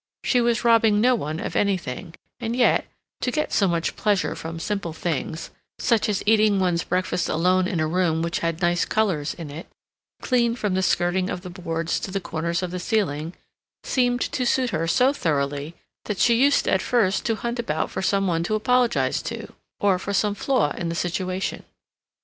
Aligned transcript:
She 0.23 0.41
was 0.41 0.63
robbing 0.65 0.99
no 0.99 1.13
one 1.13 1.39
of 1.39 1.55
anything, 1.55 2.15
and 2.39 2.55
yet, 2.55 2.87
to 3.19 3.29
get 3.29 3.53
so 3.53 3.67
much 3.67 3.95
pleasure 3.95 4.33
from 4.35 4.57
simple 4.59 4.93
things, 4.93 5.51
such 5.77 6.09
as 6.09 6.23
eating 6.25 6.59
one's 6.59 6.83
breakfast 6.83 7.29
alone 7.29 7.67
in 7.67 7.79
a 7.79 7.85
room 7.85 8.23
which 8.23 8.39
had 8.39 8.63
nice 8.63 8.83
colors 8.83 9.35
in 9.35 9.51
it, 9.51 9.67
clean 10.19 10.55
from 10.55 10.73
the 10.73 10.81
skirting 10.81 11.29
of 11.29 11.41
the 11.41 11.51
boards 11.51 11.99
to 11.99 12.09
the 12.09 12.19
corners 12.19 12.63
of 12.63 12.71
the 12.71 12.79
ceiling, 12.79 13.35
seemed 13.83 14.21
to 14.21 14.43
suit 14.43 14.71
her 14.71 14.87
so 14.87 15.13
thoroughly 15.13 15.75
that 16.05 16.17
she 16.17 16.33
used 16.33 16.67
at 16.67 16.81
first 16.81 17.23
to 17.27 17.35
hunt 17.35 17.59
about 17.59 17.91
for 17.91 18.01
some 18.01 18.25
one 18.25 18.41
to 18.41 18.55
apologize 18.55 19.21
to, 19.21 19.53
or 19.79 19.99
for 19.99 20.13
some 20.13 20.33
flaw 20.33 20.71
in 20.71 20.89
the 20.89 20.95
situation. 20.95 21.63